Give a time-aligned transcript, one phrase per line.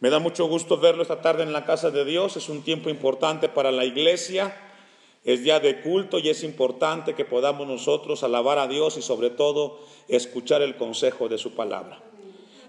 [0.00, 2.36] Me da mucho gusto verlo esta tarde en la casa de Dios.
[2.36, 4.56] Es un tiempo importante para la iglesia.
[5.24, 9.30] Es día de culto y es importante que podamos nosotros alabar a Dios y sobre
[9.30, 12.02] todo escuchar el consejo de su palabra.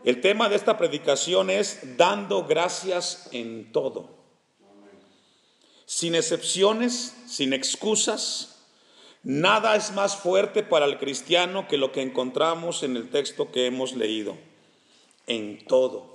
[0.06, 4.10] El tema de esta predicación es dando gracias en todo.
[5.86, 8.56] Sin excepciones, sin excusas,
[9.26, 13.66] Nada es más fuerte para el cristiano que lo que encontramos en el texto que
[13.66, 14.38] hemos leído.
[15.26, 16.15] En todo.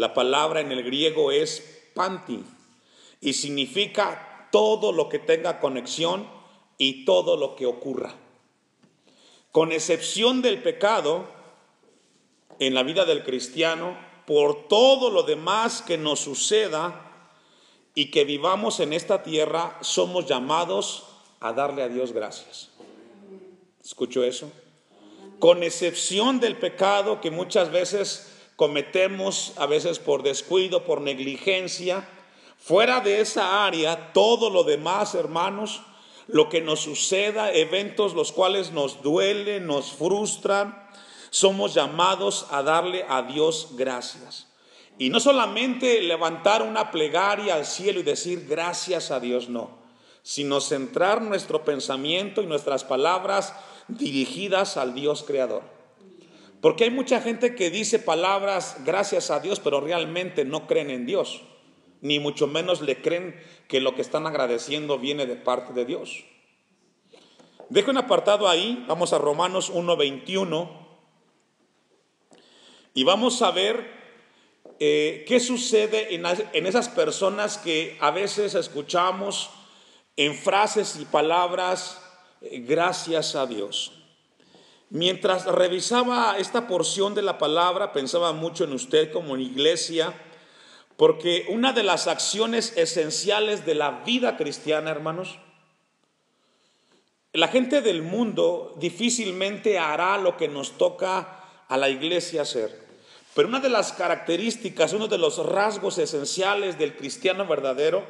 [0.00, 2.42] La palabra en el griego es panti
[3.20, 6.26] y significa todo lo que tenga conexión
[6.78, 8.14] y todo lo que ocurra.
[9.52, 11.28] Con excepción del pecado
[12.58, 13.94] en la vida del cristiano,
[14.26, 17.28] por todo lo demás que nos suceda
[17.94, 21.08] y que vivamos en esta tierra, somos llamados
[21.40, 22.70] a darle a Dios gracias.
[23.84, 24.50] ¿Escucho eso?
[25.38, 28.29] Con excepción del pecado que muchas veces
[28.60, 32.06] cometemos, a veces por descuido, por negligencia,
[32.58, 35.80] fuera de esa área, todo lo demás, hermanos,
[36.26, 40.78] lo que nos suceda, eventos los cuales nos duelen, nos frustran,
[41.30, 44.46] somos llamados a darle a Dios gracias.
[44.98, 49.80] Y no solamente levantar una plegaria al cielo y decir gracias a Dios, no
[50.22, 53.54] sino centrar nuestro pensamiento y nuestras palabras
[53.88, 55.79] dirigidas al Dios creador.
[56.60, 61.06] Porque hay mucha gente que dice palabras gracias a Dios, pero realmente no creen en
[61.06, 61.42] Dios,
[62.02, 66.24] ni mucho menos le creen que lo que están agradeciendo viene de parte de Dios.
[67.70, 70.68] Dejo un apartado ahí, vamos a Romanos 1.21
[72.94, 74.00] y vamos a ver
[74.80, 79.50] eh, qué sucede en, esas personas que a veces escuchamos
[80.16, 82.02] en frases y palabras,
[82.40, 83.99] gracias a Dios.
[84.90, 90.12] Mientras revisaba esta porción de la palabra, pensaba mucho en usted como en iglesia,
[90.96, 95.38] porque una de las acciones esenciales de la vida cristiana, hermanos,
[97.32, 102.76] la gente del mundo difícilmente hará lo que nos toca a la iglesia hacer.
[103.34, 108.04] Pero una de las características, uno de los rasgos esenciales del cristiano verdadero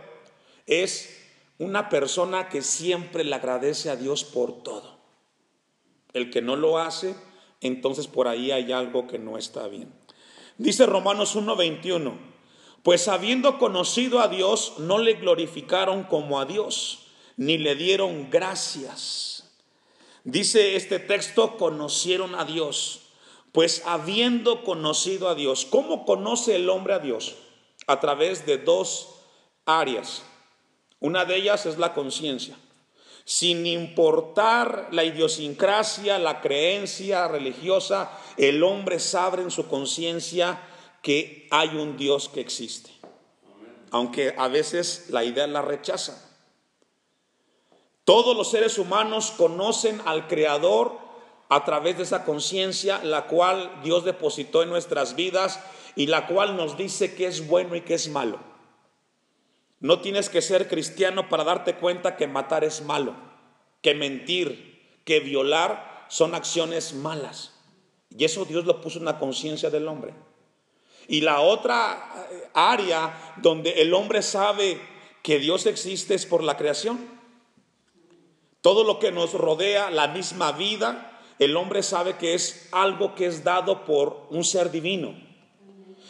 [0.66, 1.14] es
[1.58, 4.99] una persona que siempre le agradece a Dios por todo.
[6.12, 7.14] El que no lo hace,
[7.60, 9.92] entonces por ahí hay algo que no está bien.
[10.58, 12.18] Dice Romanos 1:21,
[12.82, 17.06] pues habiendo conocido a Dios, no le glorificaron como a Dios,
[17.36, 19.50] ni le dieron gracias.
[20.24, 23.00] Dice este texto, conocieron a Dios,
[23.52, 27.36] pues habiendo conocido a Dios, ¿cómo conoce el hombre a Dios?
[27.86, 29.08] A través de dos
[29.64, 30.22] áreas.
[31.00, 32.56] Una de ellas es la conciencia.
[33.30, 40.60] Sin importar la idiosincrasia, la creencia religiosa, el hombre sabe en su conciencia
[41.00, 42.90] que hay un Dios que existe.
[43.92, 46.28] Aunque a veces la idea la rechaza.
[48.02, 50.98] Todos los seres humanos conocen al Creador
[51.48, 55.60] a través de esa conciencia, la cual Dios depositó en nuestras vidas
[55.94, 58.49] y la cual nos dice que es bueno y que es malo.
[59.80, 63.14] No tienes que ser cristiano para darte cuenta que matar es malo,
[63.80, 67.54] que mentir, que violar son acciones malas.
[68.16, 70.14] Y eso Dios lo puso en la conciencia del hombre.
[71.08, 74.80] Y la otra eh, área donde el hombre sabe
[75.22, 77.00] que Dios existe es por la creación.
[78.60, 83.26] Todo lo que nos rodea, la misma vida, el hombre sabe que es algo que
[83.26, 85.14] es dado por un ser divino.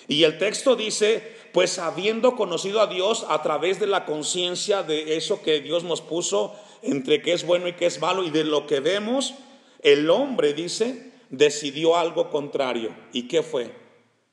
[0.08, 5.16] Y el texto dice, pues habiendo conocido a Dios a través de la conciencia de
[5.16, 8.44] eso que Dios nos puso entre qué es bueno y qué es malo y de
[8.44, 9.34] lo que vemos,
[9.82, 12.94] el hombre dice, decidió algo contrario.
[13.12, 13.74] ¿Y qué fue?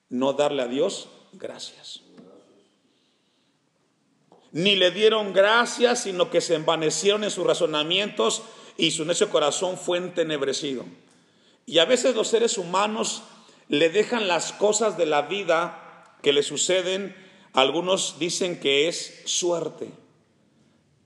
[0.10, 2.02] No darle a Dios gracias.
[4.52, 8.44] Ni le dieron gracias, sino que se envanecieron en sus razonamientos
[8.78, 10.86] y su necio corazón fue entenebrecido.
[11.66, 13.24] Y a veces los seres humanos
[13.68, 15.87] le dejan las cosas de la vida
[16.22, 17.16] que le suceden,
[17.54, 19.90] algunos dicen que es suerte.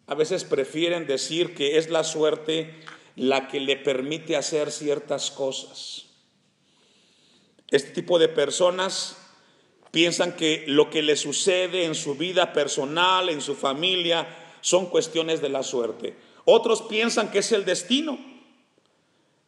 [0.07, 2.75] A veces prefieren decir que es la suerte
[3.15, 6.05] la que le permite hacer ciertas cosas.
[7.69, 9.17] Este tipo de personas
[9.91, 14.27] piensan que lo que le sucede en su vida personal, en su familia,
[14.61, 16.15] son cuestiones de la suerte.
[16.45, 18.19] Otros piensan que es el destino,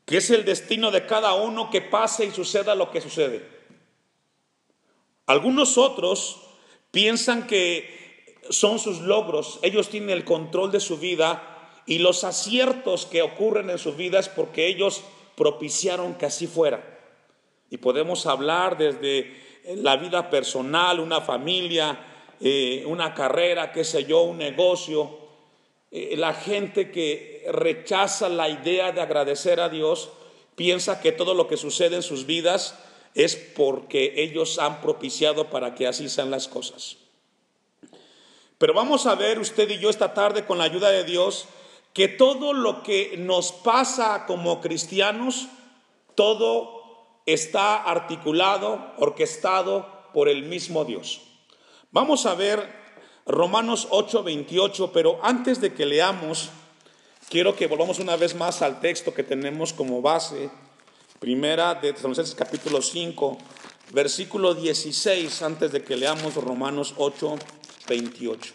[0.05, 3.45] que es el destino de cada uno que pase y suceda lo que sucede.
[5.25, 6.41] Algunos otros
[6.91, 13.05] piensan que son sus logros, ellos tienen el control de su vida y los aciertos
[13.05, 15.01] que ocurren en su vida es porque ellos
[15.35, 16.99] propiciaron que así fuera.
[17.69, 19.33] Y podemos hablar desde
[19.75, 21.97] la vida personal, una familia,
[22.39, 25.17] eh, una carrera, qué sé yo, un negocio.
[25.89, 30.09] Eh, la gente que rechaza la idea de agradecer a Dios
[30.55, 32.77] piensa que todo lo que sucede en sus vidas
[33.15, 36.97] es porque ellos han propiciado para que así sean las cosas.
[38.57, 41.47] Pero vamos a ver usted y yo esta tarde con la ayuda de Dios
[41.93, 45.47] que todo lo que nos pasa como cristianos,
[46.15, 46.81] todo
[47.25, 51.21] está articulado, orquestado por el mismo Dios.
[51.91, 52.83] Vamos a ver
[53.25, 56.49] Romanos 8, 28, pero antes de que leamos,
[57.29, 60.49] quiero que volvamos una vez más al texto que tenemos como base,
[61.23, 63.37] primera de Tesalonicenses capítulo 5,
[63.93, 67.37] versículo 16, antes de que leamos Romanos 8,
[67.87, 68.53] 28.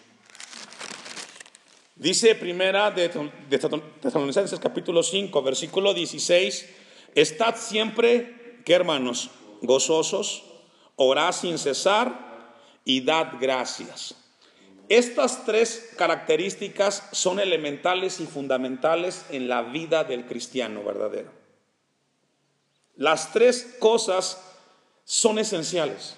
[1.96, 3.08] Dice primera de
[4.02, 6.68] Tesalonicenses capítulo 5, versículo 16,
[7.14, 9.30] estad siempre ¿Qué hermanos?
[9.62, 10.44] Gozosos,
[10.96, 12.52] orad sin cesar
[12.84, 14.14] y dad gracias.
[14.90, 21.37] Estas tres características son elementales y fundamentales en la vida del cristiano verdadero.
[22.98, 24.42] Las tres cosas
[25.04, 26.16] son esenciales.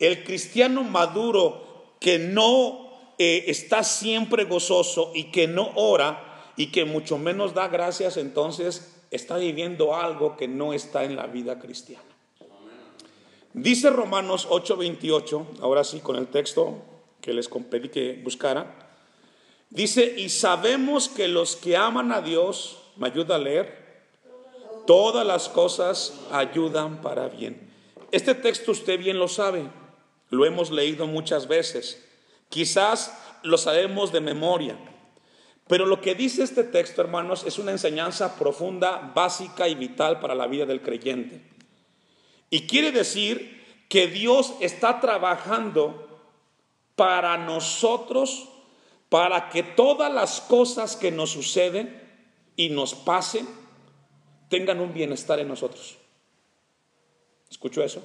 [0.00, 6.84] El cristiano maduro que no eh, está siempre gozoso y que no ora y que
[6.84, 12.02] mucho menos da gracias, entonces está viviendo algo que no está en la vida cristiana.
[13.54, 16.82] Dice Romanos 8:28, ahora sí con el texto
[17.20, 18.90] que les pedí que buscara,
[19.70, 23.87] dice, y sabemos que los que aman a Dios, me ayuda a leer,
[24.88, 27.70] todas las cosas ayudan para bien.
[28.10, 29.68] Este texto usted bien lo sabe,
[30.30, 32.02] lo hemos leído muchas veces,
[32.48, 34.78] quizás lo sabemos de memoria,
[35.66, 40.34] pero lo que dice este texto, hermanos, es una enseñanza profunda, básica y vital para
[40.34, 41.42] la vida del creyente.
[42.48, 46.32] Y quiere decir que Dios está trabajando
[46.96, 48.48] para nosotros,
[49.10, 52.02] para que todas las cosas que nos suceden
[52.56, 53.46] y nos pasen
[54.48, 55.96] tengan un bienestar en nosotros.
[57.50, 58.04] ¿Escucho eso?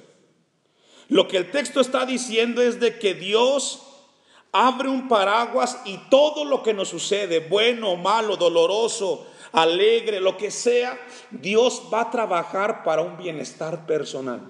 [1.08, 3.82] Lo que el texto está diciendo es de que Dios
[4.52, 10.50] abre un paraguas y todo lo que nos sucede, bueno, malo, doloroso, alegre, lo que
[10.50, 10.98] sea,
[11.30, 14.40] Dios va a trabajar para un bienestar personal.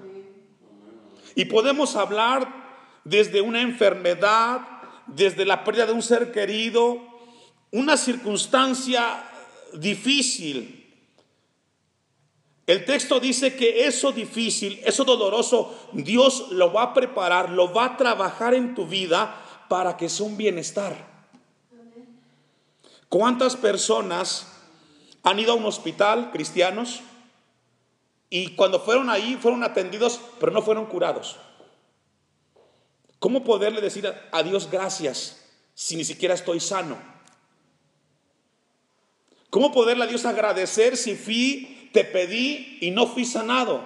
[1.34, 4.60] Y podemos hablar desde una enfermedad,
[5.06, 6.98] desde la pérdida de un ser querido,
[7.70, 9.24] una circunstancia
[9.74, 10.83] difícil.
[12.66, 17.84] El texto dice que eso difícil, eso doloroso, Dios lo va a preparar, lo va
[17.84, 21.12] a trabajar en tu vida para que sea un bienestar.
[23.10, 24.46] ¿Cuántas personas
[25.22, 27.00] han ido a un hospital cristianos
[28.30, 31.36] y cuando fueron ahí fueron atendidos pero no fueron curados?
[33.18, 35.44] ¿Cómo poderle decir a Dios gracias
[35.74, 36.96] si ni siquiera estoy sano?
[39.50, 43.80] ¿Cómo poderle a Dios agradecer si fui, te pedí y no fui sanado?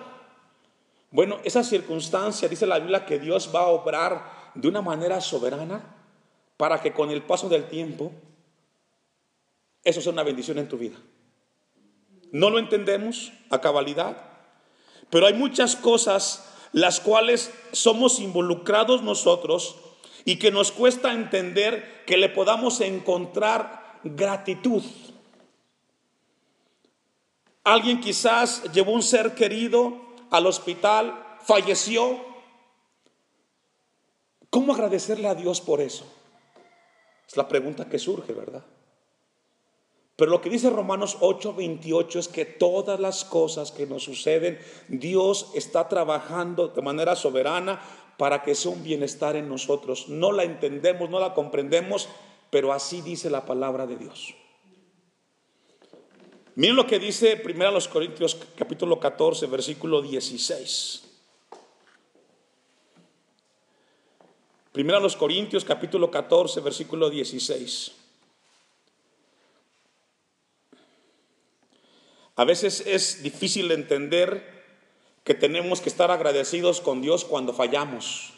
[1.10, 5.94] Bueno, esa circunstancia, dice la Biblia, que Dios va a obrar de una manera soberana
[6.56, 8.12] para que con el paso del tiempo
[9.84, 10.96] eso sea una bendición en tu vida.
[12.32, 14.16] No lo entendemos a cabalidad,
[15.10, 19.76] pero hay muchas cosas las cuales somos involucrados nosotros
[20.24, 24.82] y que nos cuesta entender que le podamos encontrar gratitud.
[27.68, 29.94] Alguien quizás llevó un ser querido
[30.30, 32.18] al hospital, falleció,
[34.50, 36.06] ¿Cómo agradecerle a Dios por eso?
[37.26, 38.64] Es la pregunta que surge, ¿verdad?
[40.16, 44.58] Pero lo que dice Romanos 8:28 es que todas las cosas que nos suceden,
[44.88, 47.80] Dios está trabajando de manera soberana
[48.16, 50.08] para que sea un bienestar en nosotros.
[50.08, 52.08] No la entendemos, no la comprendemos,
[52.50, 54.34] pero así dice la palabra de Dios.
[56.58, 61.04] Miren lo que dice 1 Corintios capítulo 14, versículo 16.
[64.72, 67.92] Primero a los Corintios capítulo 14, versículo 16.
[72.34, 74.64] A veces es difícil entender
[75.22, 78.32] que tenemos que estar agradecidos con Dios cuando fallamos.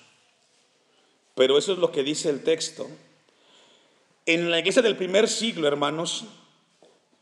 [1.35, 2.87] Pero eso es lo que dice el texto.
[4.27, 6.27] En la iglesia del primer siglo, hermanos,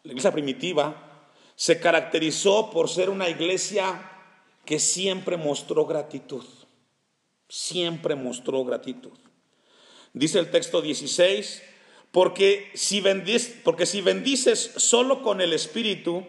[0.02, 4.11] la iglesia primitiva, se caracterizó por ser una iglesia
[4.64, 6.45] que siempre mostró gratitud
[7.49, 9.17] siempre mostró gratitud.
[10.12, 11.62] Dice el texto 16,
[12.12, 16.26] porque si, bendices, porque si bendices solo con el Espíritu,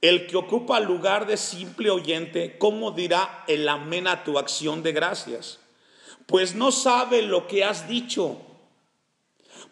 [0.00, 4.92] El que ocupa lugar de simple oyente, ¿cómo dirá el amén a tu acción de
[4.92, 5.58] gracias?
[6.26, 8.40] Pues no sabe lo que has dicho.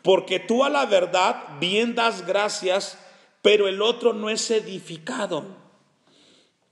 [0.02, 2.98] Porque tú a la verdad bien das gracias,
[3.46, 5.44] pero el otro no es edificado.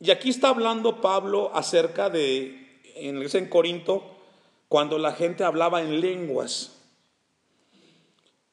[0.00, 4.02] Y aquí está hablando Pablo acerca de, en, Corinto,
[4.66, 6.80] cuando la gente hablaba en lenguas.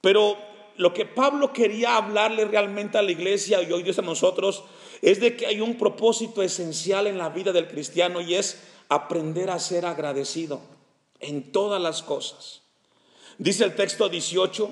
[0.01, 0.37] Pero
[0.77, 4.65] lo que Pablo quería hablarle realmente a la iglesia y hoy Dios a nosotros
[5.01, 9.49] es de que hay un propósito esencial en la vida del cristiano y es aprender
[9.49, 10.61] a ser agradecido
[11.21, 12.61] en todas las cosas.
[13.39, 14.69] Dice el texto 18,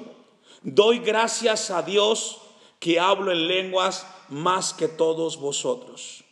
[0.62, 2.44] doy gracias a Dios
[2.80, 6.24] que hablo en lenguas más que todos vosotros.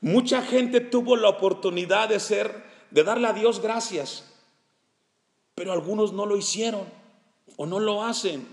[0.00, 4.32] Mucha gente tuvo la oportunidad de ser, de darle a Dios gracias,
[5.54, 6.84] pero algunos no lo hicieron
[7.56, 8.46] o no lo hacen.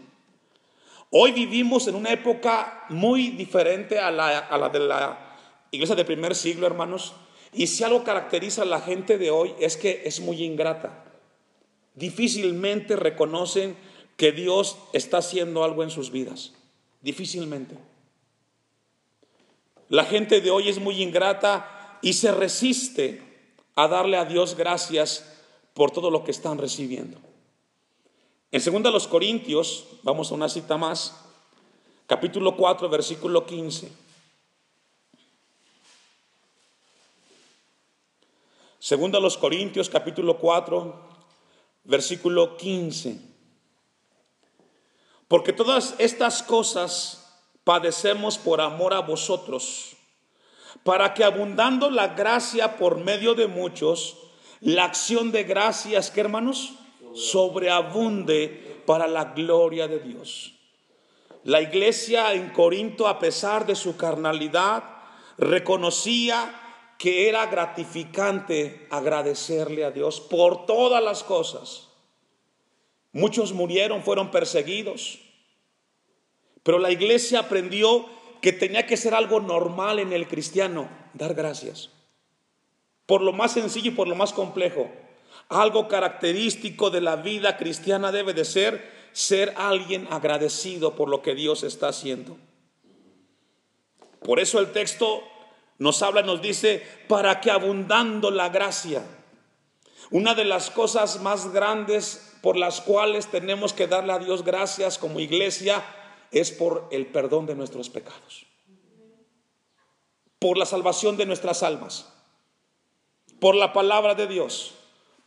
[1.10, 5.38] Hoy vivimos en una época muy diferente a la, de la
[5.72, 7.14] iglesia del primer siglo, hermanos.
[7.54, 11.06] Y si algo caracteriza a la gente de hoy es que es muy ingrata.
[11.96, 13.78] Difícilmente reconocen
[14.18, 16.57] que Dios está haciendo algo en sus vidas.
[17.02, 17.78] Difícilmente.
[19.90, 23.22] La gente de hoy es muy ingrata y se resiste
[23.76, 25.26] a darle a Dios gracias
[25.74, 27.20] por todo lo que están recibiendo.
[28.52, 31.16] En 2 los Corintios, vamos a una cita más,
[32.08, 33.92] capítulo 4, versículo 15.
[38.80, 40.96] Segunda los Corintios, capítulo 4,
[41.84, 43.37] versículo 15.
[45.28, 49.98] Porque todas estas cosas padecemos por amor a vosotros,
[50.84, 54.18] para que abundando la gracia por medio de muchos,
[54.62, 56.74] la acción de gracias, que hermanos?
[57.18, 60.54] sobreabunde para la gloria de Dios.
[61.44, 64.84] La iglesia en Corinto, a pesar de su carnalidad,
[65.38, 71.87] reconocía que era gratificante agradecerle a Dios por todas las cosas.
[73.18, 75.18] Muchos murieron, fueron perseguidos,
[76.62, 78.06] pero la iglesia aprendió
[78.44, 81.90] que tenía que ser algo normal en el cristiano, dar gracias.
[83.08, 84.92] Por lo más sencillo y por lo más complejo.
[85.50, 91.34] Algo característico de la vida cristiana debe de ser ser alguien agradecido por lo que
[91.34, 92.38] Dios está haciendo.
[94.24, 95.24] Por eso el texto
[95.80, 99.04] nos habla, nos dice, para que abundando la gracia.
[100.12, 104.98] Una de las cosas más grandes por las cuales tenemos que darle a Dios gracias
[104.98, 105.84] como iglesia
[106.32, 108.46] es por el perdón de nuestros pecados,
[110.40, 112.14] por la salvación de nuestras almas,
[113.40, 114.74] por la palabra de Dios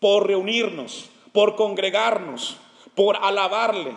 [0.00, 2.56] por reunirnos, por congregarnos,
[2.96, 3.94] por alabarle.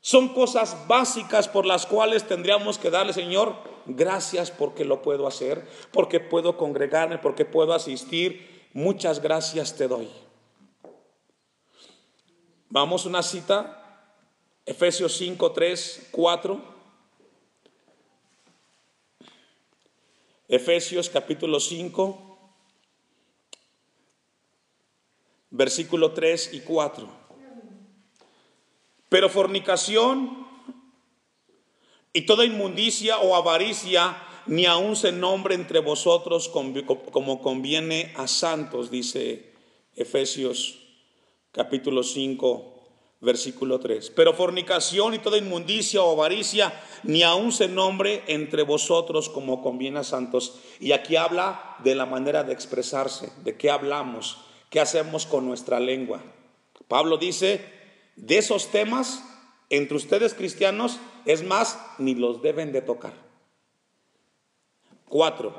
[0.00, 3.54] Son cosas básicas por las cuales tendríamos que darle, Señor,
[3.84, 8.59] gracias porque lo puedo hacer, porque puedo congregarme, porque puedo asistir.
[8.72, 10.08] Muchas gracias te doy.
[12.68, 14.16] Vamos a una cita,
[14.64, 16.62] Efesios 5, 3, 4.
[20.46, 22.52] Efesios capítulo 5,
[25.50, 27.08] versículo 3 y 4.
[29.08, 30.46] Pero fornicación
[32.12, 34.16] y toda inmundicia o avaricia
[34.50, 39.52] ni aun se nombre entre vosotros como conviene a santos, dice
[39.96, 40.78] Efesios
[41.52, 42.74] capítulo 5,
[43.22, 44.10] versículo 3.
[44.10, 50.00] Pero fornicación y toda inmundicia o avaricia ni aun se nombre entre vosotros como conviene
[50.00, 50.58] a santos.
[50.80, 54.36] Y aquí habla de la manera de expresarse, de qué hablamos
[54.70, 56.22] ¿Qué hacemos con nuestra lengua?
[56.86, 57.60] Pablo dice,
[58.14, 59.24] de esos temas,
[59.68, 63.29] entre ustedes cristianos, es más, ni los deben de tocar.
[65.10, 65.52] Cuatro,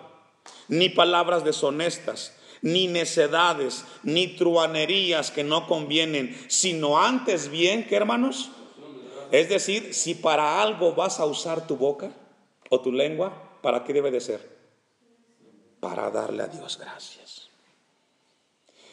[0.70, 8.50] ni palabras deshonestas, ni necedades, ni truanerías que no convienen, sino antes bien, ¿qué hermanos?
[9.31, 12.12] Es decir, si para algo vas a usar tu boca
[12.70, 14.58] o tu lengua, ¿para qué debe de ser?
[15.81, 17.50] Para darle a Dios gracias.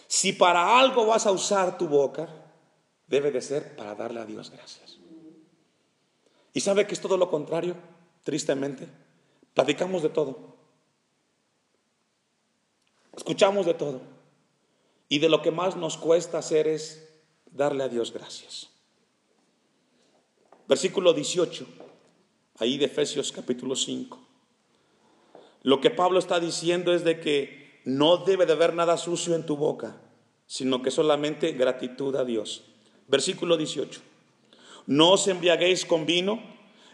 [0.08, 2.28] Si para algo vas a usar tu boca,
[3.06, 4.98] debe de ser para darle a Dios gracias.
[6.52, 7.76] ¿Y sabe que es todo lo contrario?
[8.24, 8.88] Tristemente,
[9.58, 10.38] platicamos de todo.
[13.16, 14.00] Escuchamos de todo.
[15.08, 17.10] Y de lo que más nos cuesta hacer es
[17.50, 18.70] darle a Dios gracias.
[20.68, 21.66] Versículo 18,
[22.60, 24.16] ahí de Efesios capítulo 5.
[25.64, 29.44] Lo que Pablo está diciendo es de que no debe de haber nada sucio en
[29.44, 30.00] tu boca,
[30.46, 32.62] sino que solamente gratitud a Dios.
[33.08, 34.02] Versículo 18.
[34.86, 36.40] No os embriaguéis con vino,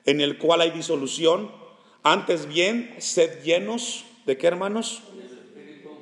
[0.07, 1.63] en el cual hay disolución,
[2.07, 5.01] Antes bien, sed llenos de qué hermanos?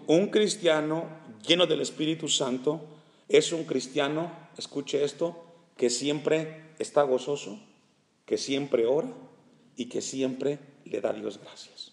[0.09, 1.07] Un cristiano
[1.47, 2.81] lleno del Espíritu Santo
[3.29, 5.45] es un cristiano, escuche esto,
[5.77, 7.61] que siempre está gozoso,
[8.27, 9.13] que siempre ora
[9.77, 11.93] y que siempre le da a Dios gracias.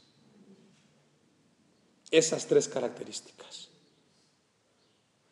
[2.10, 3.70] Esas tres características.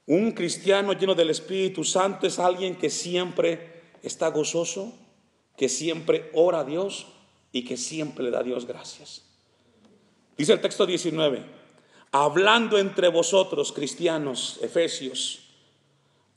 [0.06, 4.94] Un cristiano lleno del Espíritu Santo es alguien que siempre está gozoso,
[5.58, 7.08] que siempre ora a Dios
[7.52, 9.24] y que siempre le da Dios gracias.
[10.38, 11.44] Dice el texto 19,
[12.12, 15.40] hablando entre vosotros, cristianos, efesios,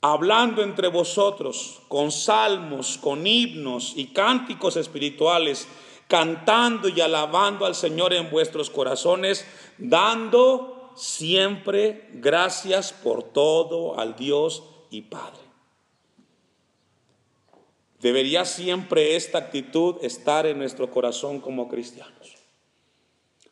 [0.01, 5.67] hablando entre vosotros con salmos, con himnos y cánticos espirituales,
[6.07, 9.45] cantando y alabando al Señor en vuestros corazones,
[9.77, 15.40] dando siempre gracias por todo al Dios y Padre.
[18.01, 22.35] Debería siempre esta actitud estar en nuestro corazón como cristianos.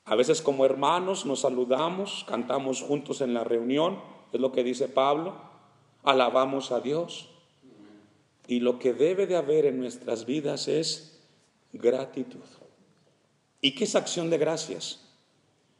[0.05, 4.01] A veces como hermanos nos saludamos, cantamos juntos en la reunión,
[4.33, 5.39] es lo que dice Pablo,
[6.01, 7.29] alabamos a Dios.
[8.47, 11.21] Y lo que debe de haber en nuestras vidas es
[11.71, 12.39] gratitud.
[13.61, 15.11] ¿Y qué es acción de gracias?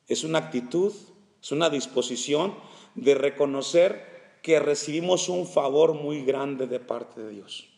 [0.08, 0.94] Es una actitud,
[1.42, 2.54] es una disposición
[2.94, 7.69] de reconocer que recibimos un favor muy grande de parte de Dios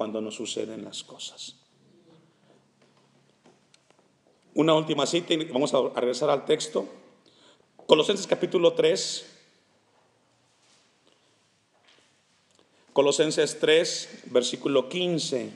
[0.00, 1.56] cuando nos suceden las cosas.
[4.54, 6.88] Una última cita y vamos a regresar al texto.
[7.86, 9.26] Colosenses capítulo 3.
[12.94, 15.52] Colosenses 3, versículo 15.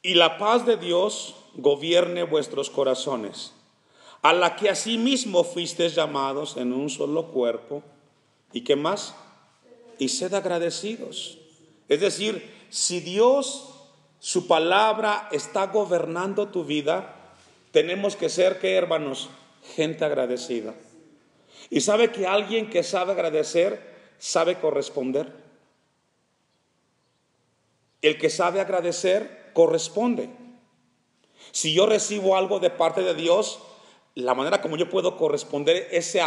[0.00, 3.52] Y la paz de Dios gobierne vuestros corazones,
[4.22, 7.82] a la que asimismo fuisteis llamados en un solo cuerpo
[8.52, 9.14] ¿Y qué más?
[9.98, 11.38] Y sed agradecidos.
[11.88, 13.74] Es decir, si Dios,
[14.20, 17.14] su palabra está gobernando tu vida,
[17.72, 19.28] tenemos que ser, ¿qué hermanos?
[19.76, 20.74] Gente agradecida.
[21.70, 25.32] Y sabe que alguien que sabe agradecer, sabe corresponder.
[28.00, 30.30] El que sabe agradecer, corresponde.
[31.52, 33.60] Si yo recibo algo de parte de Dios,
[34.14, 36.20] la manera como yo puedo corresponder ese,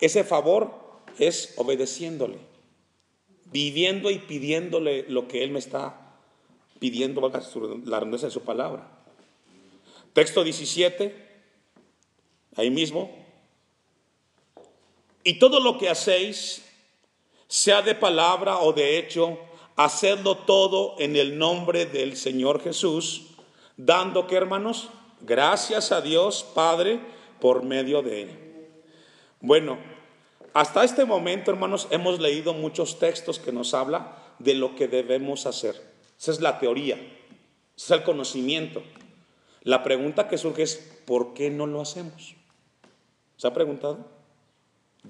[0.00, 0.83] ese favor
[1.18, 2.38] es obedeciéndole,
[3.46, 6.04] viviendo y pidiéndole lo que Él me está
[6.78, 8.90] pidiendo, la redundancia de su palabra.
[10.12, 11.14] Texto 17,
[12.56, 13.10] ahí mismo.
[15.22, 16.64] Y todo lo que hacéis,
[17.48, 19.38] sea de palabra o de hecho,
[19.76, 23.28] hacedlo todo en el nombre del Señor Jesús,
[23.76, 27.00] dando que hermanos, gracias a Dios Padre
[27.40, 28.30] por medio de Él.
[29.40, 29.78] Bueno,
[30.54, 35.46] hasta este momento, hermanos, hemos leído muchos textos que nos habla de lo que debemos
[35.46, 35.74] hacer.
[36.16, 36.96] Esa es la teoría,
[37.76, 38.84] es el conocimiento.
[39.62, 42.36] La pregunta que surge es, ¿por qué no lo hacemos?
[43.36, 44.06] ¿Se ha preguntado?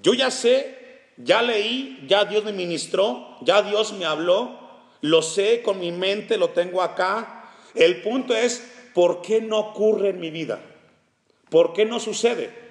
[0.03, 0.79] Yo ya sé,
[1.19, 4.59] ya leí, ya Dios me ministró, ya Dios me habló,
[5.03, 7.51] lo sé con mi mente, lo tengo acá.
[7.75, 10.63] El punto es, ¿por qué no ocurre en mi vida?
[11.51, 12.64] ¿Por qué no sucede?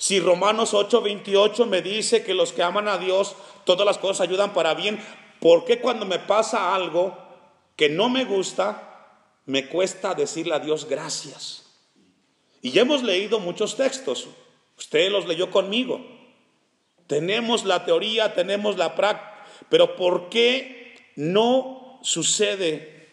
[0.00, 4.54] Si Romanos 8:28 me dice que los que aman a Dios, todas las cosas ayudan
[4.54, 4.98] para bien,
[5.40, 7.18] ¿por qué cuando me pasa algo
[7.76, 11.66] que no me gusta, me cuesta decirle a Dios gracias?
[12.62, 14.26] Y ya hemos leído muchos textos,
[14.78, 16.00] usted los leyó conmigo.
[17.06, 23.06] Tenemos la teoría, tenemos la práctica, pero ¿por qué no sucede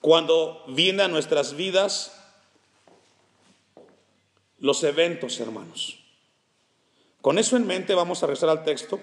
[0.00, 2.15] cuando viene a nuestras vidas
[4.58, 5.98] los eventos, hermanos.
[7.20, 9.00] Con eso en mente vamos a regresar al texto.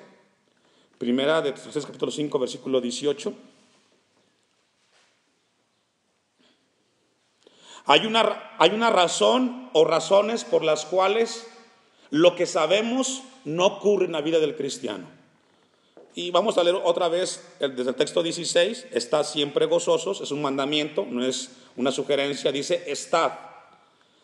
[0.97, 3.33] Primera de Tesalonicenses capítulo 5, versículo 18.
[7.85, 11.47] Hay una, hay una razón o razones por las cuales
[12.11, 15.09] lo que sabemos no ocurre en la vida del cristiano.
[16.15, 20.43] Y vamos a leer otra vez desde el texto 16, está siempre gozosos, es un
[20.43, 23.31] mandamiento, no es una sugerencia, dice, estad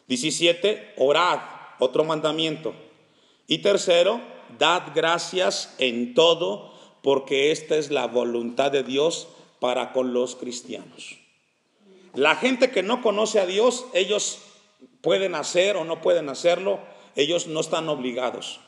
[0.09, 1.39] 17, orad,
[1.77, 2.73] otro mandamiento.
[3.47, 4.19] Y tercero,
[4.57, 9.27] dad gracias en todo, porque esta es la voluntad de Dios
[9.59, 11.17] para con los cristianos.
[12.15, 14.39] La gente que no conoce a Dios, ellos
[15.01, 16.79] pueden hacer o no pueden hacerlo,
[17.15, 18.59] ellos no están obligados.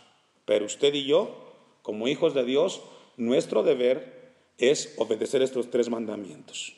[0.45, 2.81] Pero usted y yo, como hijos de Dios,
[3.17, 6.75] nuestro deber es obedecer estos tres mandamientos.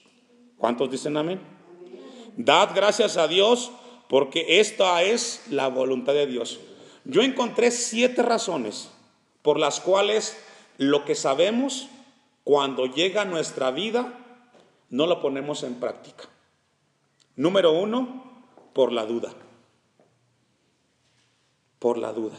[0.58, 1.42] ¿Cuántos dicen amén?
[2.38, 3.70] Dad gracias a Dios
[4.14, 6.60] porque esta es la voluntad de Dios.
[7.04, 8.92] Yo encontré siete razones
[9.42, 10.38] por las cuales
[10.78, 11.88] lo que sabemos
[12.44, 14.14] cuando llega a nuestra vida,
[14.92, 16.26] no lo ponemos en práctica.
[17.36, 19.34] Número uno, por la duda.
[21.80, 22.38] Por la duda.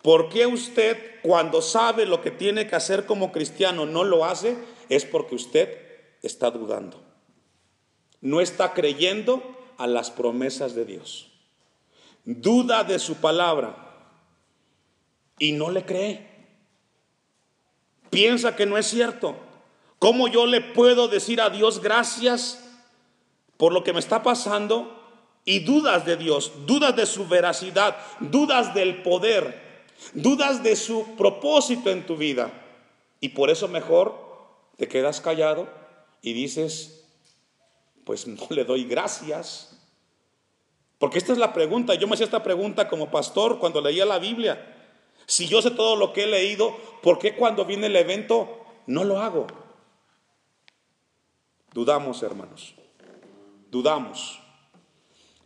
[0.00, 4.56] ¿Por qué usted cuando sabe lo que tiene que hacer como cristiano no lo hace?
[4.88, 5.76] Es porque usted
[6.22, 7.02] está dudando.
[8.20, 11.28] No está creyendo a las promesas de Dios.
[12.26, 13.74] Duda de su palabra
[15.38, 16.28] y no le cree.
[18.10, 19.36] Piensa que no es cierto.
[19.98, 22.62] ¿Cómo yo le puedo decir a Dios gracias
[23.56, 24.98] por lo que me está pasando?
[25.46, 31.88] Y dudas de Dios, dudas de su veracidad, dudas del poder, dudas de su propósito
[31.90, 32.52] en tu vida.
[33.18, 34.14] Y por eso mejor
[34.76, 35.70] te quedas callado
[36.20, 36.99] y dices,
[38.04, 39.76] pues no le doy gracias.
[40.98, 41.94] Porque esta es la pregunta.
[41.94, 44.76] Yo me hacía esta pregunta como pastor cuando leía la Biblia.
[45.26, 49.04] Si yo sé todo lo que he leído, ¿por qué cuando viene el evento no
[49.04, 49.46] lo hago?
[51.72, 52.74] Dudamos, hermanos.
[53.70, 54.40] Dudamos.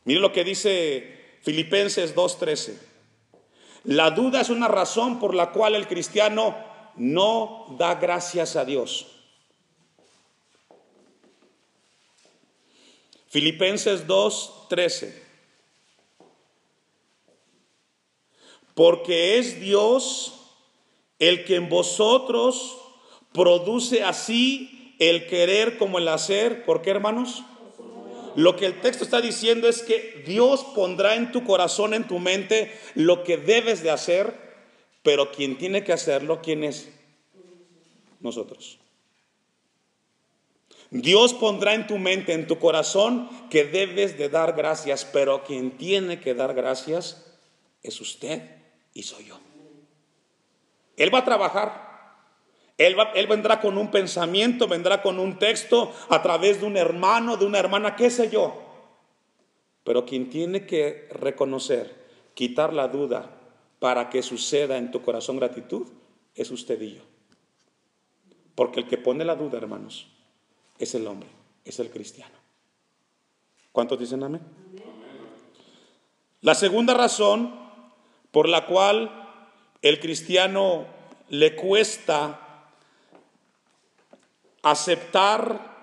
[0.04, 2.78] Mire lo que dice Filipenses 2.13.
[3.84, 6.56] La duda es una razón por la cual el cristiano
[6.96, 9.13] no da gracias a Dios.
[13.34, 15.12] Filipenses 2.13.
[18.76, 20.34] Porque es Dios
[21.18, 22.78] el que en vosotros
[23.32, 26.64] produce así el querer como el hacer.
[26.64, 27.42] ¿Por qué, hermanos?
[28.36, 32.20] Lo que el texto está diciendo es que Dios pondrá en tu corazón, en tu
[32.20, 34.32] mente, lo que debes de hacer,
[35.02, 36.88] pero quien tiene que hacerlo, ¿quién es?
[38.20, 38.78] Nosotros.
[40.90, 45.72] Dios pondrá en tu mente, en tu corazón, que debes de dar gracias, pero quien
[45.72, 47.24] tiene que dar gracias
[47.82, 48.42] es usted
[48.92, 49.38] y soy yo.
[50.96, 51.84] Él va a trabajar.
[52.78, 57.36] Él, él, vendrá con un pensamiento, vendrá con un texto a través de un hermano,
[57.36, 58.62] de una hermana, qué sé yo.
[59.84, 61.94] Pero quien tiene que reconocer,
[62.34, 63.30] quitar la duda
[63.78, 65.86] para que suceda en tu corazón gratitud,
[66.34, 67.02] es usted y yo.
[68.54, 70.08] Porque el que pone la duda, hermanos,
[70.78, 71.28] es el hombre,
[71.64, 72.34] es el cristiano.
[73.72, 74.40] ¿Cuántos dicen amén?
[76.40, 77.54] La segunda razón
[78.30, 79.10] por la cual
[79.82, 80.86] el cristiano
[81.28, 82.66] le cuesta
[84.62, 85.74] aceptar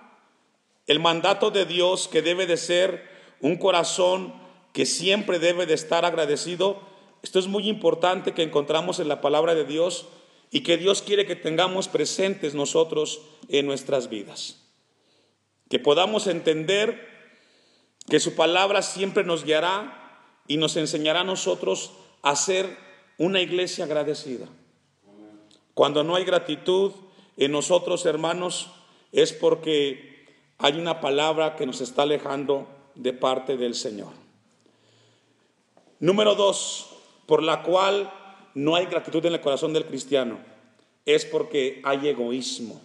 [0.88, 4.34] el mandato de Dios que debe de ser un corazón
[4.73, 6.80] que siempre debe de estar agradecido.
[7.23, 10.08] Esto es muy importante que encontramos en la palabra de Dios
[10.51, 14.61] y que Dios quiere que tengamos presentes nosotros en nuestras vidas.
[15.71, 17.10] Que podamos entender
[18.10, 22.77] que su palabra siempre nos guiará y nos enseñará a nosotros hacer
[23.17, 24.47] una iglesia agradecida.
[25.73, 26.91] Cuando no hay gratitud
[27.38, 28.69] en nosotros, hermanos,
[29.13, 30.25] es porque
[30.57, 34.12] hay una palabra que nos está alejando de parte del Señor.
[36.01, 36.89] Número dos,
[37.25, 38.12] por la cual
[38.55, 40.38] no hay gratitud en el corazón del cristiano,
[41.05, 42.81] es porque hay egoísmo.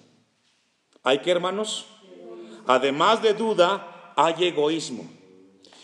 [1.02, 1.86] ¿Hay que, hermanos?
[2.66, 5.04] Además de duda, hay egoísmo.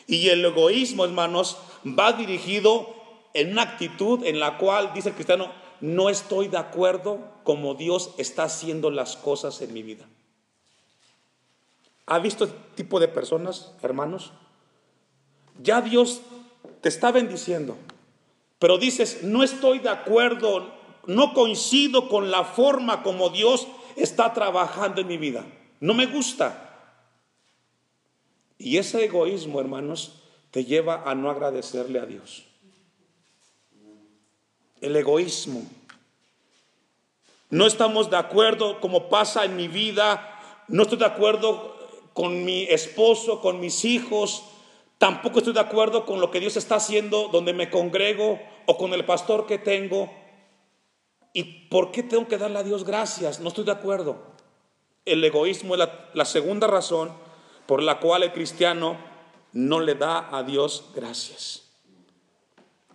[0.07, 2.95] Y el egoísmo, hermanos, va dirigido
[3.35, 8.11] en una actitud en la cual dice el cristiano, no estoy de acuerdo como Dios
[8.19, 10.07] está haciendo las cosas en mi vida.
[12.07, 14.33] ¿Ha visto este tipo de personas, hermanos?
[15.63, 16.21] Ya Dios
[16.81, 17.77] te está bendiciendo,
[18.59, 20.73] pero dices, no estoy de acuerdo,
[21.07, 23.67] no coincido con la forma como Dios
[23.97, 25.45] está trabajando en mi vida.
[25.81, 26.72] No me gusta.
[28.63, 30.23] Y ese egoísmo, hermanos,
[30.53, 32.45] te lleva a no agradecerle a Dios
[34.81, 35.63] el egoísmo.
[37.51, 41.77] No estamos de acuerdo como pasa en mi vida, no estoy de acuerdo
[42.13, 44.45] con mi esposo, con mis hijos,
[44.99, 48.93] tampoco estoy de acuerdo con lo que Dios está haciendo donde me congrego o con
[48.93, 50.09] el pastor que tengo.
[51.33, 53.41] ¿Y por qué tengo que darle a Dios gracias?
[53.41, 54.23] No estoy de acuerdo.
[55.05, 57.32] El egoísmo es la, la segunda razón
[57.67, 58.97] por la cual el cristiano
[59.53, 61.63] no le da a Dios gracias.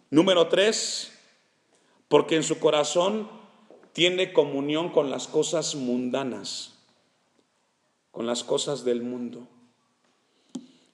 [0.10, 1.12] Número tres,
[2.08, 3.30] porque en su corazón
[3.93, 6.75] tiene comunión con las cosas mundanas,
[8.12, 9.47] con las cosas del mundo.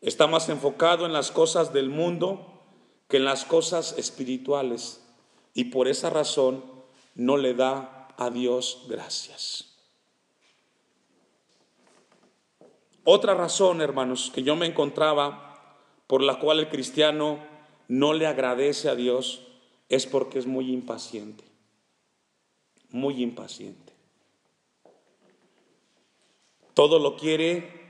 [0.02, 2.62] Está más enfocado en las cosas del mundo
[3.08, 5.02] que en las cosas espirituales
[5.54, 6.64] y por esa razón
[7.16, 9.73] no le da a Dios gracias.
[13.04, 15.54] Otra razón, hermanos, que yo me encontraba
[16.08, 17.40] por la cual el cristiano
[17.88, 19.42] no le agradece a Dios
[19.90, 21.44] es porque es muy impaciente,
[22.90, 23.94] muy impaciente.
[26.74, 27.84] Todo lo quiere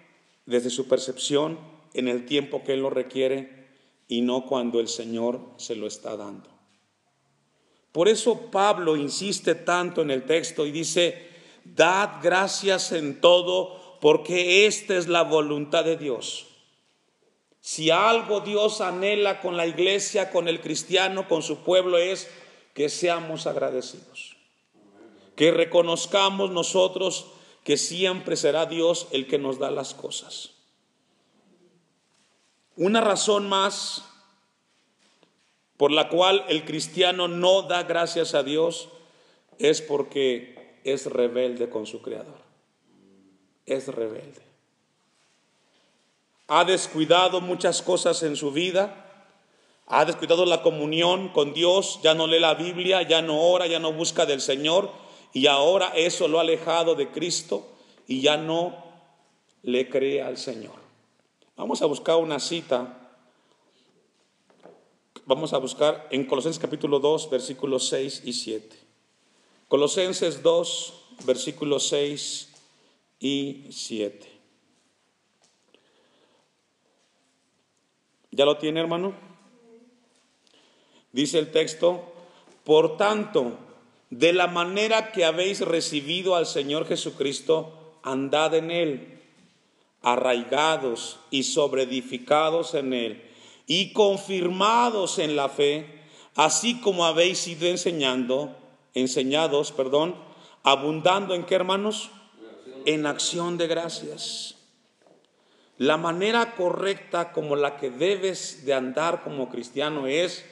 [0.46, 1.58] desde su percepción,
[1.94, 3.68] en el tiempo que Él lo requiere
[4.08, 6.50] y no cuando el Señor se lo está dando.
[7.92, 11.30] Por eso Pablo insiste tanto en el texto y dice,
[11.64, 16.48] dad gracias en todo porque esta es la voluntad de Dios.
[17.62, 22.30] Si algo Dios anhela con la iglesia, con el cristiano, con su pueblo, es
[22.74, 24.36] que seamos agradecidos.
[25.38, 27.28] Que reconozcamos nosotros
[27.64, 30.50] que siempre será Dios el que nos da las cosas.
[32.76, 34.04] Una razón más
[35.78, 38.90] por la cual el cristiano no da gracias a Dios
[39.60, 42.43] es porque es rebelde con su Creador.
[43.66, 44.42] Es rebelde.
[46.48, 49.00] Ha descuidado muchas cosas en su vida.
[49.88, 52.00] Ha descuidado la comunión con Dios.
[52.04, 54.92] Ya no lee la Biblia, ya no ora, ya no busca del Señor.
[55.32, 57.68] Y ahora eso lo ha alejado de Cristo
[58.08, 58.84] y ya no
[59.64, 60.76] le cree al Señor.
[61.56, 63.00] Vamos a buscar una cita.
[65.26, 68.78] Vamos a buscar en Colosenses capítulo 2, versículos 6 y 7.
[69.70, 70.94] Colosenses 2,
[71.26, 72.53] versículos 6
[73.24, 74.30] y 7.
[78.32, 79.14] ¿Ya lo tiene, hermano?
[81.14, 82.04] Dice el texto,
[82.66, 83.58] por tanto,
[84.10, 89.22] de la manera que habéis recibido al Señor Jesucristo, andad en él
[90.02, 93.24] arraigados y sobreedificados en él
[93.68, 96.02] y confirmados en la fe,
[96.36, 98.54] así como habéis sido enseñando,
[98.94, 100.14] enseñados, perdón,
[100.64, 102.12] abundando en qué hermanos?
[102.86, 104.56] En acción de gracias.
[105.78, 110.46] La manera correcta como la que debes de andar como cristiano es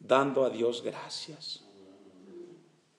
[0.00, 1.62] dando a Dios gracias.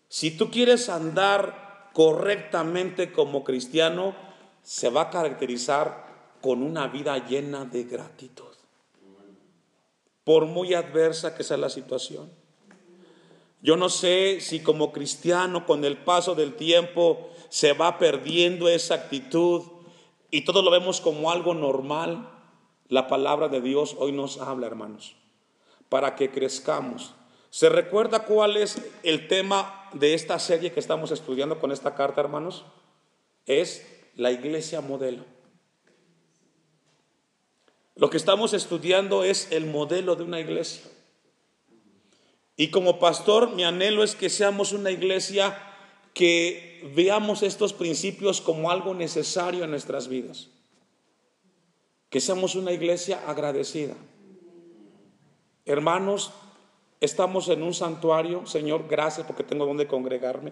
[0.07, 4.15] Si tú quieres andar correctamente como cristiano,
[4.63, 6.05] se va a caracterizar
[6.41, 8.45] con una vida llena de gratitud.
[10.23, 12.31] Por muy adversa que sea la situación.
[13.61, 18.95] Yo no sé si como cristiano con el paso del tiempo se va perdiendo esa
[18.95, 19.63] actitud
[20.31, 22.29] y todo lo vemos como algo normal.
[22.87, 25.17] La palabra de Dios hoy nos habla, hermanos,
[25.89, 27.13] para que crezcamos.
[27.49, 32.21] ¿Se recuerda cuál es el tema de esta serie que estamos estudiando con esta carta,
[32.21, 32.63] hermanos?
[33.45, 33.85] Es
[34.15, 35.25] la iglesia modelo.
[37.95, 40.89] Lo que estamos estudiando es el modelo de una iglesia.
[42.55, 45.70] Y como pastor, mi anhelo es que seamos una iglesia
[46.13, 50.49] que veamos estos principios como algo necesario en nuestras vidas.
[52.09, 53.95] Que seamos una iglesia agradecida.
[55.65, 56.31] Hermanos,
[56.99, 58.45] estamos en un santuario.
[58.45, 60.51] Señor, gracias porque tengo donde congregarme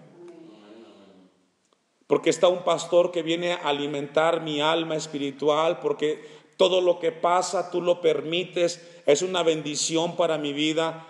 [2.10, 6.20] porque está un pastor que viene a alimentar mi alma espiritual, porque
[6.56, 11.06] todo lo que pasa tú lo permites, es una bendición para mi vida.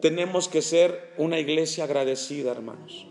[0.00, 3.06] Tenemos que ser una iglesia agradecida, hermanos.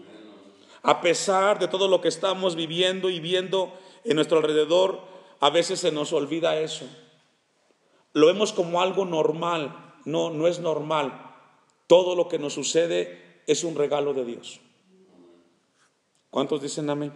[0.88, 5.02] A pesar de todo lo que estamos viviendo y viendo en nuestro alrededor,
[5.42, 6.86] a veces se nos olvida eso.
[8.14, 9.96] Lo vemos como algo normal.
[10.06, 11.36] No, no es normal.
[11.88, 14.62] Todo lo que nos sucede es un regalo de Dios.
[16.30, 17.12] ¿Cuántos dicen amén?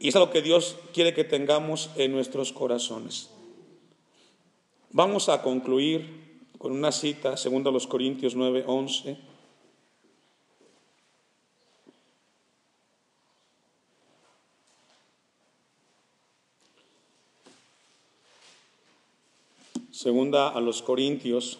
[0.00, 3.30] Y es lo que Dios quiere que tengamos en nuestros corazones.
[4.90, 9.35] Vamos a concluir con una cita, segundo a los Corintios 9, 11.
[20.06, 21.58] Segunda a los Corintios,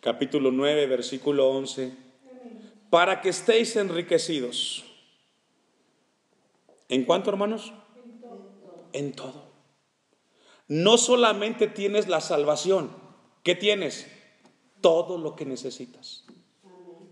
[0.00, 1.96] capítulo 9, versículo 11
[2.90, 4.84] para que estéis enriquecidos.
[6.88, 7.72] ¿En cuánto, hermanos?
[8.92, 9.44] En todo.
[10.66, 12.90] No solamente tienes la salvación,
[13.44, 14.08] ¿qué tienes?
[14.80, 16.24] Todo lo que necesitas.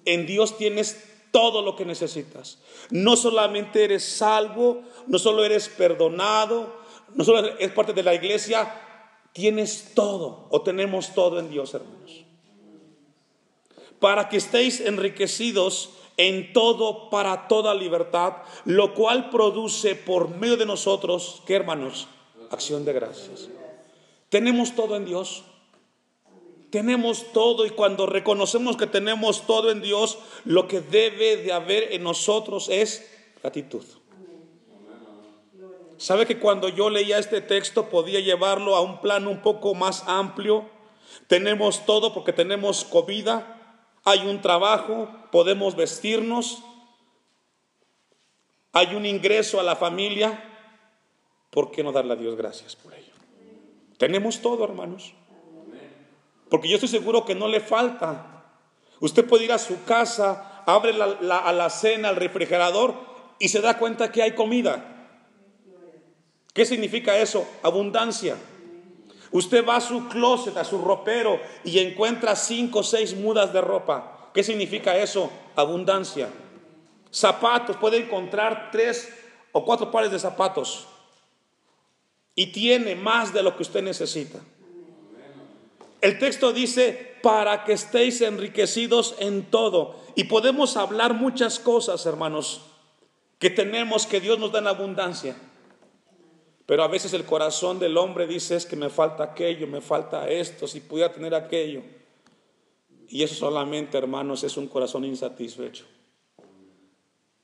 [0.04, 2.58] En Dios tienes todo lo que necesitas.
[2.90, 6.72] No solamente eres salvo, no solo eres perdonado,
[7.14, 8.72] no solo eres parte de la iglesia,
[9.32, 12.22] tienes todo o tenemos todo en Dios, hermanos
[14.02, 20.66] para que estéis enriquecidos en todo para toda libertad, lo cual produce por medio de
[20.66, 22.08] nosotros, ¿qué hermanos?
[22.50, 23.48] Acción de gracias.
[24.28, 25.44] Tenemos todo en Dios.
[26.72, 31.92] Tenemos todo y cuando reconocemos que tenemos todo en Dios, lo que debe de haber
[31.92, 33.06] en nosotros es
[33.42, 33.84] gratitud.
[35.98, 40.04] ¿Sabe que cuando yo leía este texto podía llevarlo a un plano un poco más
[40.06, 40.64] amplio?
[41.26, 46.62] Tenemos todo porque tenemos comida, hay un trabajo, podemos vestirnos,
[48.72, 50.42] hay un ingreso a la familia,
[51.50, 53.12] ¿por qué no darle a Dios gracias por ello?
[53.98, 55.12] Tenemos todo, hermanos.
[56.52, 58.44] Porque yo estoy seguro que no le falta.
[59.00, 61.06] Usted puede ir a su casa, abre la,
[61.50, 62.94] la cena, al refrigerador
[63.38, 65.16] y se da cuenta que hay comida.
[66.52, 67.48] ¿Qué significa eso?
[67.62, 68.36] Abundancia.
[69.30, 73.62] Usted va a su closet, a su ropero y encuentra cinco o seis mudas de
[73.62, 74.28] ropa.
[74.34, 75.32] ¿Qué significa eso?
[75.56, 76.28] Abundancia.
[77.10, 79.10] Zapatos, puede encontrar tres
[79.52, 80.86] o cuatro pares de zapatos
[82.34, 84.38] y tiene más de lo que usted necesita.
[86.02, 89.96] El texto dice, para que estéis enriquecidos en todo.
[90.16, 92.62] Y podemos hablar muchas cosas, hermanos,
[93.38, 95.36] que tenemos que Dios nos da en abundancia.
[96.66, 100.28] Pero a veces el corazón del hombre dice es que me falta aquello, me falta
[100.28, 101.82] esto, si pudiera tener aquello.
[103.08, 105.84] Y eso solamente, hermanos, es un corazón insatisfecho.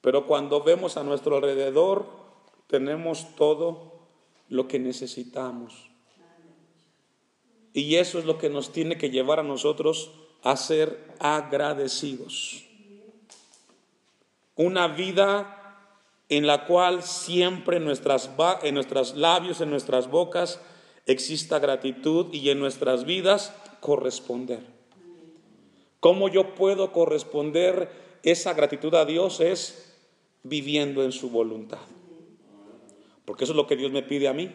[0.01, 2.07] Pero cuando vemos a nuestro alrededor,
[2.67, 4.01] tenemos todo
[4.49, 5.88] lo que necesitamos.
[7.79, 10.11] Y eso es lo que nos tiene que llevar a nosotros
[10.43, 12.65] a ser agradecidos.
[14.57, 15.87] Una vida
[16.29, 18.31] en la cual siempre en, nuestras,
[18.65, 20.61] en nuestros labios, en nuestras bocas,
[21.07, 24.61] exista gratitud y en nuestras vidas corresponder.
[26.01, 27.91] ¿Cómo yo puedo corresponder
[28.25, 29.39] esa gratitud a Dios?
[29.39, 29.95] Es
[30.43, 31.79] viviendo en su voluntad.
[33.25, 34.53] Porque eso es lo que Dios me pide a mí.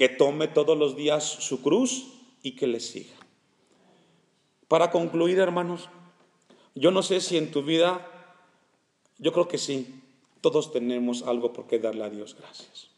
[0.00, 2.06] Que tome todos los días su cruz
[2.42, 3.12] y que le siga.
[4.66, 5.90] Para concluir, hermanos,
[6.74, 8.08] yo no sé si en tu vida,
[9.18, 10.00] yo creo que sí,
[10.40, 12.88] todos tenemos algo por qué darle a Dios gracias.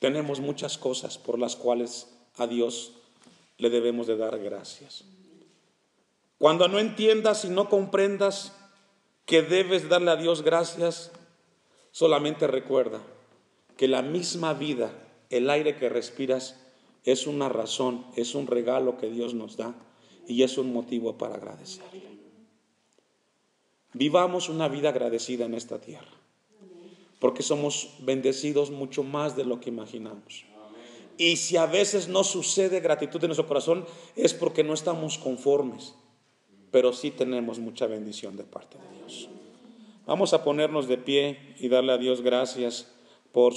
[0.00, 2.94] Tenemos muchas cosas por las cuales a Dios
[3.58, 5.04] le debemos de dar gracias.
[6.36, 8.56] Cuando no entiendas y no comprendas
[9.24, 11.12] que debes darle a Dios gracias,
[11.92, 13.00] solamente recuerda
[13.76, 14.90] que la misma vida,
[15.36, 16.60] el aire que respiras,
[17.04, 19.74] es una razón, es un regalo que Dios nos da
[20.26, 22.02] y es un motivo para agradecerle.
[23.92, 26.10] Vivamos una vida agradecida en esta tierra,
[27.20, 30.44] porque somos bendecidos mucho más de lo que imaginamos.
[31.16, 35.94] Y si a veces no sucede gratitud en nuestro corazón, es porque no estamos conformes,
[36.70, 39.28] pero sí tenemos mucha bendición de parte de Dios.
[40.06, 42.92] Vamos a ponernos de pie y darle a Dios gracias
[43.30, 43.52] por